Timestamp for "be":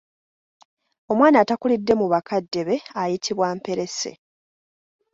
2.67-2.75